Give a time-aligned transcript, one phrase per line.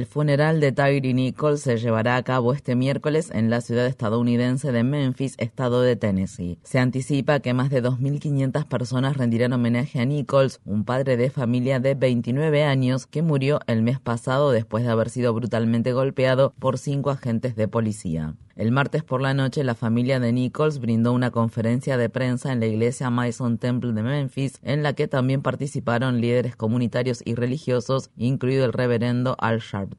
[0.00, 4.72] El funeral de Tyree Nichols se llevará a cabo este miércoles en la ciudad estadounidense
[4.72, 6.58] de Memphis, estado de Tennessee.
[6.62, 11.80] Se anticipa que más de 2.500 personas rendirán homenaje a Nichols, un padre de familia
[11.80, 16.78] de 29 años que murió el mes pasado después de haber sido brutalmente golpeado por
[16.78, 18.36] cinco agentes de policía.
[18.56, 22.60] El martes por la noche, la familia de Nichols brindó una conferencia de prensa en
[22.60, 28.10] la iglesia Mason Temple de Memphis, en la que también participaron líderes comunitarios y religiosos,
[28.18, 29.89] incluido el reverendo Al Sharpton.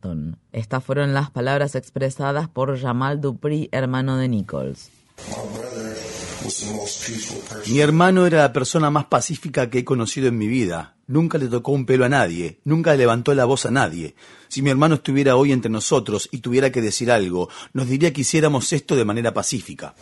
[0.51, 4.89] Estas fueron las palabras expresadas por Jamal Dupree, hermano de Nichols.
[7.67, 10.95] Mi hermano era la persona más pacífica que he conocido en mi vida.
[11.07, 14.15] Nunca le tocó un pelo a nadie, nunca levantó la voz a nadie.
[14.51, 18.19] Si mi hermano estuviera hoy entre nosotros y tuviera que decir algo, nos diría que
[18.19, 19.95] hiciéramos esto de manera pacífica.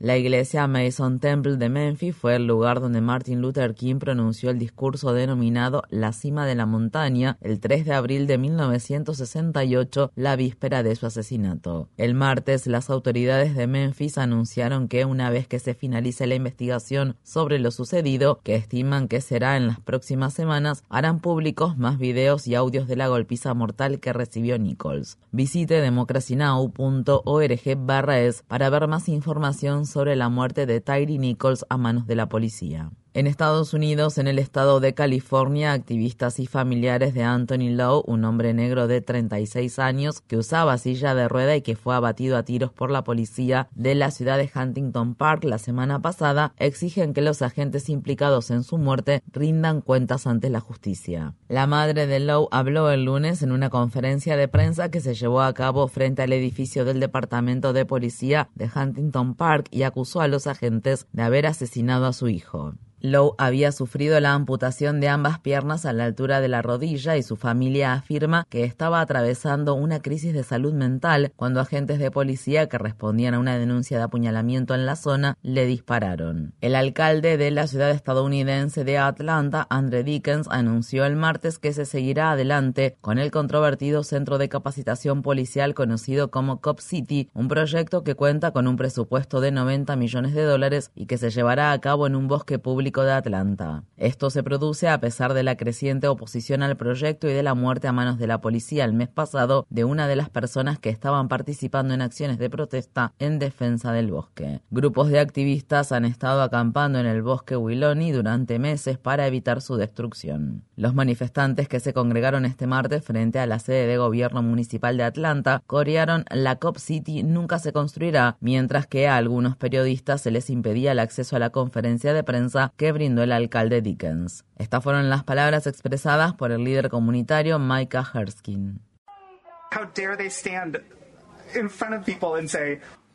[0.00, 4.58] La iglesia Mason Temple de Memphis fue el lugar donde Martin Luther King pronunció el
[4.58, 10.82] discurso denominado La cima de la montaña el 3 de abril de 1968, la víspera
[10.82, 11.88] de su asesinato.
[11.96, 17.16] El martes, las autoridades de Memphis anunciaron que una vez que se finalice la investigación
[17.22, 22.46] sobre lo sucedido, que estiman que será en las próximas semanas, harán públicos más videos
[22.46, 25.18] y audios de la golpiza mortal que recibió Nichols.
[25.32, 31.76] Visite democracynow.org barra es para ver más información sobre la muerte de Tyree Nichols a
[31.76, 32.90] manos de la policía.
[33.12, 38.24] En Estados Unidos, en el estado de California, activistas y familiares de Anthony Lowe, un
[38.24, 42.44] hombre negro de 36 años que usaba silla de rueda y que fue abatido a
[42.44, 47.20] tiros por la policía de la ciudad de Huntington Park la semana pasada, exigen que
[47.20, 51.34] los agentes implicados en su muerte rindan cuentas ante la justicia.
[51.48, 55.40] La madre de Lowe habló el lunes en una conferencia de prensa que se llevó
[55.40, 60.28] a cabo frente al edificio del Departamento de Policía de Huntington Park y acusó a
[60.28, 62.74] los agentes de haber asesinado a su hijo.
[63.00, 67.22] Lowe había sufrido la amputación de ambas piernas a la altura de la rodilla y
[67.22, 72.68] su familia afirma que estaba atravesando una crisis de salud mental cuando agentes de policía
[72.68, 76.52] que respondían a una denuncia de apuñalamiento en la zona le dispararon.
[76.60, 81.86] El alcalde de la ciudad estadounidense de Atlanta, Andre Dickens, anunció el martes que se
[81.86, 88.04] seguirá adelante con el controvertido centro de capacitación policial conocido como Cop City, un proyecto
[88.04, 91.80] que cuenta con un presupuesto de 90 millones de dólares y que se llevará a
[91.80, 93.84] cabo en un bosque público de Atlanta.
[93.96, 97.86] Esto se produce a pesar de la creciente oposición al proyecto y de la muerte
[97.86, 101.28] a manos de la policía el mes pasado de una de las personas que estaban
[101.28, 104.60] participando en acciones de protesta en defensa del bosque.
[104.70, 109.76] Grupos de activistas han estado acampando en el bosque Wiloni durante meses para evitar su
[109.76, 110.64] destrucción.
[110.80, 115.02] Los manifestantes que se congregaron este martes frente a la sede de gobierno municipal de
[115.04, 120.48] Atlanta corearon la Cop City nunca se construirá, mientras que a algunos periodistas se les
[120.48, 124.46] impedía el acceso a la conferencia de prensa que brindó el alcalde Dickens.
[124.56, 128.80] Estas fueron las palabras expresadas por el líder comunitario Micah Herskin.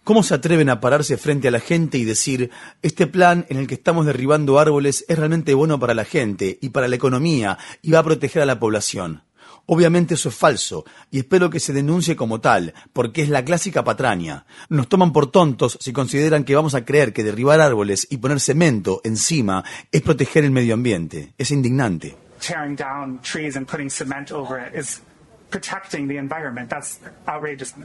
[0.06, 2.52] ¿Cómo se atreven a pararse frente a la gente y decir,
[2.84, 6.70] este plan en el que estamos derribando árboles es realmente bueno para la gente y
[6.70, 9.24] para la economía y va a proteger a la población?
[9.66, 13.84] Obviamente eso es falso, y espero que se denuncie como tal, porque es la clásica
[13.84, 14.46] patraña.
[14.70, 18.40] Nos toman por tontos si consideran que vamos a creer que derribar árboles y poner
[18.40, 21.34] cemento encima es proteger el medio ambiente.
[21.40, 22.16] Es indignante.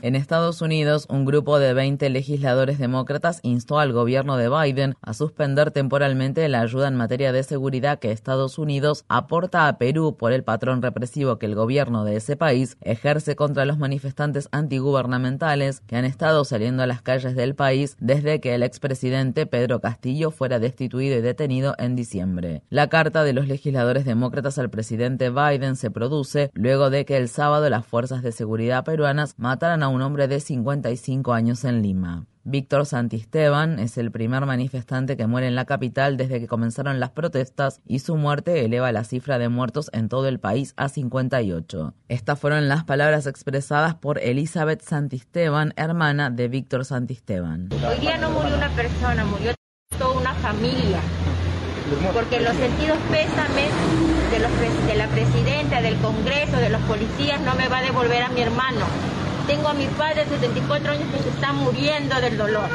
[0.03, 5.15] En Estados Unidos, un grupo de 20 legisladores demócratas instó al gobierno de Biden a
[5.15, 10.33] suspender temporalmente la ayuda en materia de seguridad que Estados Unidos aporta a Perú por
[10.33, 15.97] el patrón represivo que el gobierno de ese país ejerce contra los manifestantes antigubernamentales que
[15.97, 20.59] han estado saliendo a las calles del país desde que el expresidente Pedro Castillo fuera
[20.59, 22.63] destituido y detenido en diciembre.
[22.69, 27.29] La carta de los legisladores demócratas al presidente Biden se produce luego de que el
[27.29, 32.27] sábado las fuerzas de seguridad peruanas mataron a un hombre de 55 años en Lima.
[32.45, 37.11] Víctor Santisteban es el primer manifestante que muere en la capital desde que comenzaron las
[37.11, 41.93] protestas y su muerte eleva la cifra de muertos en todo el país a 58.
[42.09, 47.69] Estas fueron las palabras expresadas por Elizabeth Santisteban, hermana de Víctor Santisteban.
[47.87, 49.53] Hoy día no murió una persona, murió
[49.99, 51.01] toda una familia
[52.13, 53.71] porque los sentidos pésames
[54.31, 54.51] de, los,
[54.87, 58.43] de la presidenta, del Congreso, de los policías no me va a devolver a mi
[58.43, 58.87] hermano.
[59.47, 62.69] Tengo a mi padre de 74 años que se está muriendo del dolor.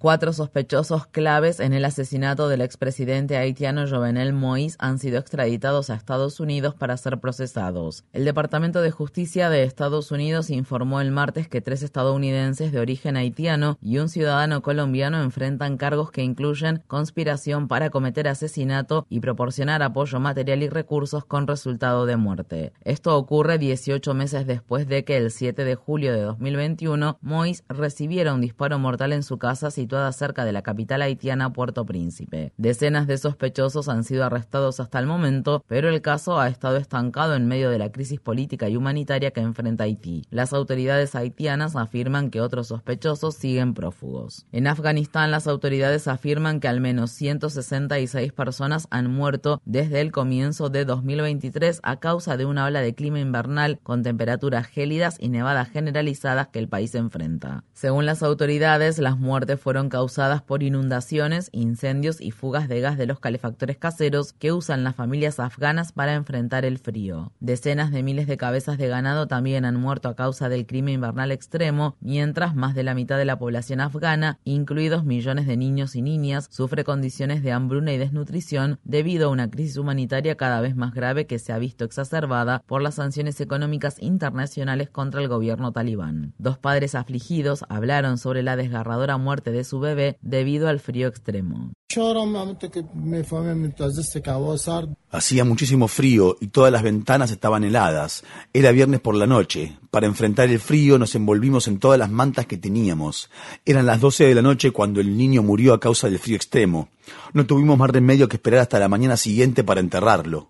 [0.00, 5.96] Cuatro sospechosos claves en el asesinato del expresidente haitiano Jovenel Moïse han sido extraditados a
[5.96, 8.04] Estados Unidos para ser procesados.
[8.12, 13.16] El Departamento de Justicia de Estados Unidos informó el martes que tres estadounidenses de origen
[13.16, 19.82] haitiano y un ciudadano colombiano enfrentan cargos que incluyen conspiración para cometer asesinato y proporcionar
[19.82, 22.72] apoyo material y recursos con resultado de muerte.
[22.84, 28.32] Esto ocurre 18 meses después de que el 7 de julio de 2021 Moïse recibiera
[28.32, 29.72] un disparo mortal en su casa
[30.12, 32.52] cerca de la capital haitiana Puerto Príncipe.
[32.56, 37.34] Decenas de sospechosos han sido arrestados hasta el momento, pero el caso ha estado estancado
[37.34, 40.24] en medio de la crisis política y humanitaria que enfrenta Haití.
[40.30, 44.46] Las autoridades haitianas afirman que otros sospechosos siguen prófugos.
[44.52, 50.68] En Afganistán, las autoridades afirman que al menos 166 personas han muerto desde el comienzo
[50.68, 55.68] de 2023 a causa de una ola de clima invernal con temperaturas gélidas y nevadas
[55.68, 57.64] generalizadas que el país enfrenta.
[57.72, 63.06] Según las autoridades, las muertes fueron causadas por inundaciones, incendios y fugas de gas de
[63.06, 67.30] los calefactores caseros que usan las familias afganas para enfrentar el frío.
[67.38, 71.30] Decenas de miles de cabezas de ganado también han muerto a causa del clima invernal
[71.30, 76.02] extremo, mientras más de la mitad de la población afgana, incluidos millones de niños y
[76.02, 80.92] niñas, sufre condiciones de hambruna y desnutrición debido a una crisis humanitaria cada vez más
[80.94, 86.34] grave que se ha visto exacerbada por las sanciones económicas internacionales contra el gobierno talibán.
[86.38, 91.72] Dos padres afligidos hablaron sobre la desgarradora muerte de su bebé debido al frío extremo.
[95.10, 98.24] Hacía muchísimo frío y todas las ventanas estaban heladas.
[98.52, 99.78] Era viernes por la noche.
[99.90, 103.30] Para enfrentar el frío nos envolvimos en todas las mantas que teníamos.
[103.64, 106.88] Eran las 12 de la noche cuando el niño murió a causa del frío extremo.
[107.32, 110.48] No tuvimos más remedio que esperar hasta la mañana siguiente para enterrarlo.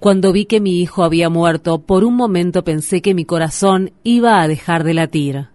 [0.00, 4.40] Cuando vi que mi hijo había muerto, por un momento pensé que mi corazón iba
[4.40, 5.48] a dejar de latir.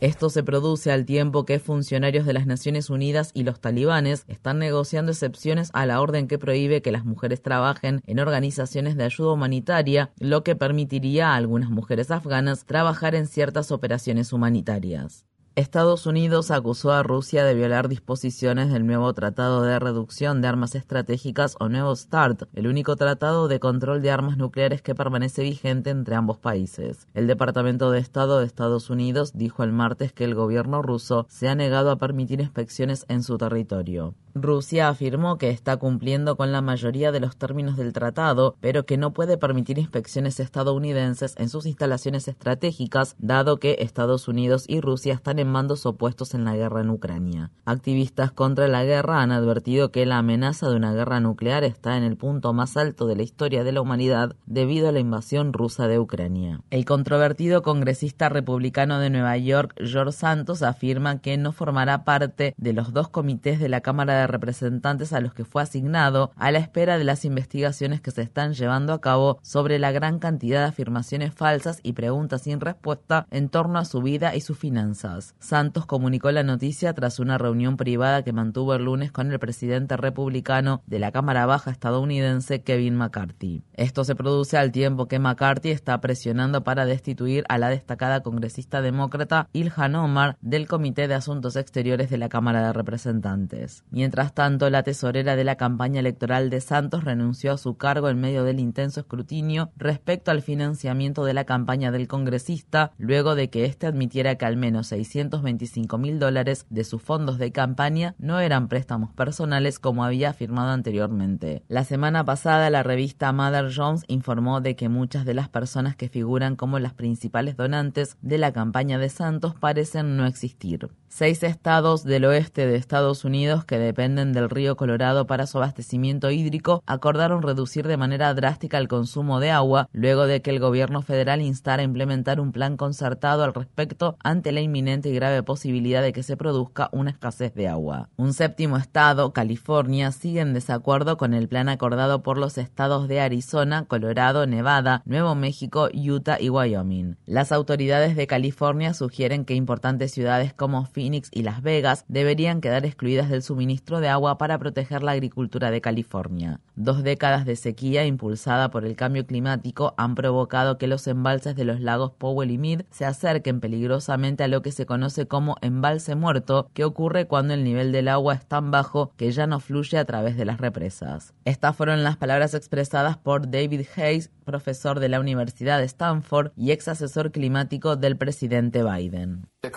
[0.00, 4.58] Esto se produce al tiempo que funcionarios de las Naciones Unidas y los talibanes están
[4.58, 9.32] negociando excepciones a la orden que prohíbe que las mujeres trabajen en organizaciones de ayuda
[9.32, 15.26] humanitaria, lo que permitiría a algunas mujeres afganas trabajar en ciertas operaciones humanitarias.
[15.54, 20.74] Estados Unidos acusó a Rusia de violar disposiciones del nuevo Tratado de Reducción de Armas
[20.74, 25.90] Estratégicas o Nuevo START, el único tratado de control de armas nucleares que permanece vigente
[25.90, 27.06] entre ambos países.
[27.12, 31.50] El Departamento de Estado de Estados Unidos dijo el martes que el gobierno ruso se
[31.50, 34.14] ha negado a permitir inspecciones en su territorio.
[34.34, 38.96] Rusia afirmó que está cumpliendo con la mayoría de los términos del tratado, pero que
[38.96, 45.12] no puede permitir inspecciones estadounidenses en sus instalaciones estratégicas, dado que Estados Unidos y Rusia
[45.12, 47.50] están en mandos opuestos en la guerra en Ucrania.
[47.64, 52.04] Activistas contra la guerra han advertido que la amenaza de una guerra nuclear está en
[52.04, 55.86] el punto más alto de la historia de la humanidad debido a la invasión rusa
[55.86, 56.60] de Ucrania.
[56.70, 62.72] El controvertido congresista republicano de Nueva York, George Santos, afirma que no formará parte de
[62.72, 66.58] los dos comités de la Cámara de representantes a los que fue asignado a la
[66.58, 70.66] espera de las investigaciones que se están llevando a cabo sobre la gran cantidad de
[70.66, 75.31] afirmaciones falsas y preguntas sin respuesta en torno a su vida y sus finanzas.
[75.38, 79.96] Santos comunicó la noticia tras una reunión privada que mantuvo el lunes con el presidente
[79.96, 83.62] republicano de la Cámara Baja estadounidense Kevin McCarthy.
[83.74, 88.82] Esto se produce al tiempo que McCarthy está presionando para destituir a la destacada congresista
[88.82, 93.84] demócrata Ilhan Omar del Comité de Asuntos Exteriores de la Cámara de Representantes.
[93.90, 98.20] Mientras tanto, la tesorera de la campaña electoral de Santos renunció a su cargo en
[98.20, 103.64] medio del intenso escrutinio respecto al financiamiento de la campaña del congresista, luego de que
[103.64, 104.92] éste admitiera que al menos
[105.30, 110.70] 625 mil dólares de sus fondos de campaña no eran préstamos personales como había afirmado
[110.70, 111.62] anteriormente.
[111.68, 116.08] La semana pasada, la revista Mother Jones informó de que muchas de las personas que
[116.08, 120.90] figuran como las principales donantes de la campaña de Santos parecen no existir.
[121.08, 126.30] Seis estados del oeste de Estados Unidos que dependen del río Colorado para su abastecimiento
[126.30, 131.02] hídrico acordaron reducir de manera drástica el consumo de agua luego de que el gobierno
[131.02, 136.12] federal instara a implementar un plan concertado al respecto ante la inminente grave posibilidad de
[136.12, 138.08] que se produzca una escasez de agua.
[138.16, 143.20] Un séptimo estado, California, sigue en desacuerdo con el plan acordado por los estados de
[143.20, 147.16] Arizona, Colorado, Nevada, Nuevo México, Utah y Wyoming.
[147.26, 152.86] Las autoridades de California sugieren que importantes ciudades como Phoenix y Las Vegas deberían quedar
[152.86, 156.60] excluidas del suministro de agua para proteger la agricultura de California.
[156.74, 161.64] Dos décadas de sequía impulsada por el cambio climático han provocado que los embalses de
[161.64, 166.14] los lagos Powell y Mead se acerquen peligrosamente a lo que se conoce como embalse
[166.14, 169.98] muerto, que ocurre cuando el nivel del agua es tan bajo que ya no fluye
[169.98, 171.34] a través de las represas.
[171.44, 176.72] Estas fueron las palabras expresadas por David Hayes, profesor de la Universidad de Stanford y
[176.72, 179.46] ex asesor climático del presidente Biden.
[179.62, 179.68] Uh,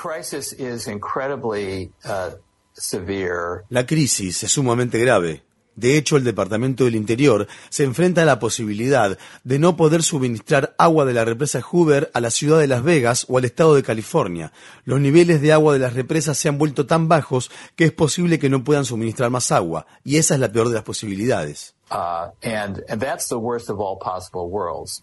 [3.69, 5.44] la crisis es sumamente grave.
[5.75, 10.73] De hecho, el Departamento del Interior se enfrenta a la posibilidad de no poder suministrar
[10.77, 13.83] agua de la represa Hoover a la ciudad de Las Vegas o al estado de
[13.83, 14.51] California.
[14.85, 18.39] Los niveles de agua de las represas se han vuelto tan bajos que es posible
[18.39, 21.74] que no puedan suministrar más agua, y esa es la peor de las posibilidades.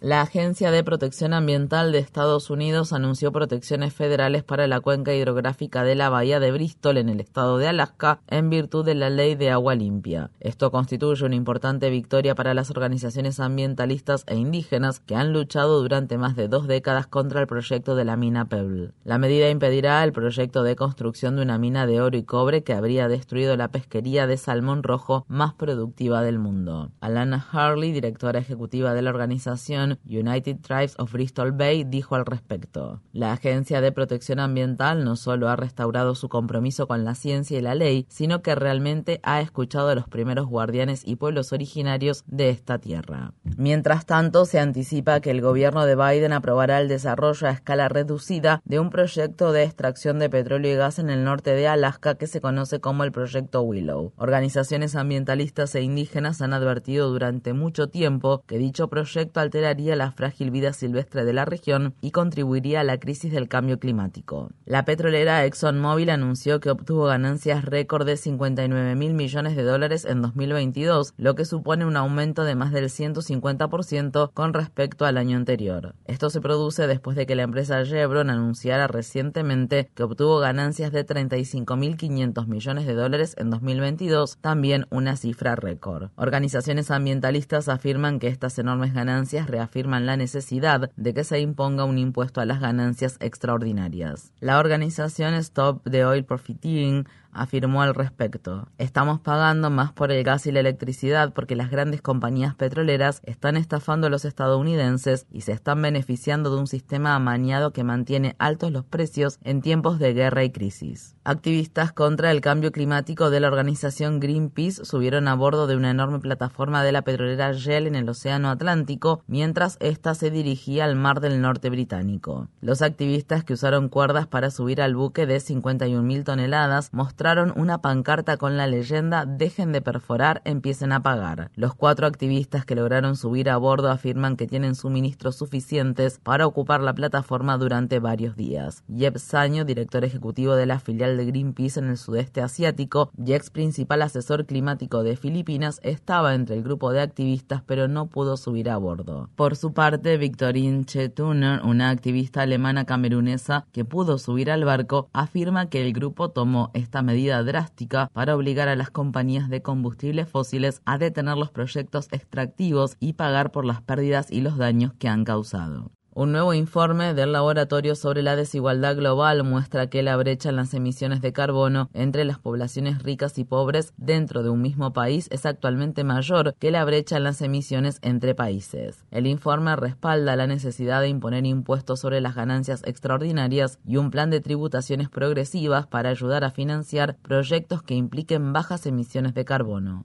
[0.01, 5.85] La Agencia de Protección Ambiental de Estados Unidos anunció protecciones federales para la cuenca hidrográfica
[5.85, 9.37] de la bahía de Bristol en el estado de Alaska en virtud de la ley
[9.37, 10.31] de agua limpia.
[10.41, 16.19] Esto constituye una importante victoria para las organizaciones ambientalistas e indígenas que han luchado durante
[16.19, 18.93] más de dos décadas contra el proyecto de la mina Pebble.
[19.05, 22.75] La medida impedirá el proyecto de construcción de una mina de oro y cobre que
[22.75, 26.72] habría destruido la pesquería de salmón rojo más productiva del mundo.
[27.00, 33.00] Alana Harley, directora ejecutiva de la organización United Tribes of Bristol Bay, dijo al respecto.
[33.12, 37.62] La Agencia de Protección Ambiental no solo ha restaurado su compromiso con la ciencia y
[37.62, 42.50] la ley, sino que realmente ha escuchado a los primeros guardianes y pueblos originarios de
[42.50, 43.35] esta tierra.
[43.57, 48.62] Mientras tanto, se anticipa que el gobierno de Biden aprobará el desarrollo a escala reducida
[48.64, 52.26] de un proyecto de extracción de petróleo y gas en el norte de Alaska que
[52.26, 54.12] se conoce como el Proyecto Willow.
[54.17, 60.50] Organizaciones ambientalistas e indígenas han advertido durante mucho tiempo que dicho proyecto alteraría la frágil
[60.50, 64.50] vida silvestre de la región y contribuiría a la crisis del cambio climático.
[64.64, 70.23] La petrolera ExxonMobil anunció que obtuvo ganancias récord de 59 mil millones de dólares en
[70.23, 75.95] 2022, lo que supone un aumento de más del 150% con respecto al año anterior.
[76.07, 81.07] Esto se produce después de que la empresa Chevron anunciara recientemente que obtuvo ganancias de
[81.07, 86.11] 35.500 millones de dólares en 2022, también una cifra récord.
[86.16, 86.51] Organizaciones
[86.90, 92.40] ambientalistas afirman que estas enormes ganancias reafirman la necesidad de que se imponga un impuesto
[92.40, 94.32] a las ganancias extraordinarias.
[94.40, 98.69] La organización Stop the Oil Profiteering afirmó al respecto.
[98.79, 103.57] Estamos pagando más por el gas y la electricidad porque las grandes compañías petroleras están
[103.57, 108.71] estafando a los estadounidenses y se están beneficiando de un sistema amañado que mantiene altos
[108.71, 111.17] los precios en tiempos de guerra y crisis.
[111.25, 116.19] Activistas contra el cambio climático de la organización Greenpeace subieron a bordo de una enorme
[116.19, 121.21] plataforma de la petrolera Shell en el Océano Atlántico mientras ésta se dirigía al Mar
[121.21, 122.49] del Norte británico.
[122.61, 127.79] Los activistas que usaron cuerdas para subir al buque de 51.000 toneladas mostraron mostraron una
[127.79, 131.52] pancarta con la leyenda Dejen de perforar, empiecen a pagar.
[131.55, 136.81] Los cuatro activistas que lograron subir a bordo afirman que tienen suministros suficientes para ocupar
[136.81, 138.83] la plataforma durante varios días.
[138.88, 143.50] Jeb Saño, director ejecutivo de la filial de Greenpeace en el sudeste asiático y ex
[143.50, 148.69] principal asesor climático de Filipinas, estaba entre el grupo de activistas pero no pudo subir
[148.69, 149.31] a bordo.
[149.37, 155.69] Por su parte, Victorine Chetuner, una activista alemana camerunesa que pudo subir al barco, afirma
[155.69, 160.28] que el grupo tomó esta medida medida drástica para obligar a las compañías de combustibles
[160.28, 165.09] fósiles a detener los proyectos extractivos y pagar por las pérdidas y los daños que
[165.09, 165.92] han causado.
[166.14, 170.75] Un nuevo informe del Laboratorio sobre la Desigualdad Global muestra que la brecha en las
[170.75, 175.47] emisiones de carbono entre las poblaciones ricas y pobres dentro de un mismo país es
[175.47, 179.07] actualmente mayor que la brecha en las emisiones entre países.
[179.11, 184.28] El informe respalda la necesidad de imponer impuestos sobre las ganancias extraordinarias y un plan
[184.28, 190.04] de tributaciones progresivas para ayudar a financiar proyectos que impliquen bajas emisiones de carbono.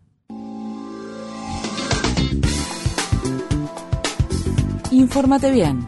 [4.90, 5.88] Infórmate bien.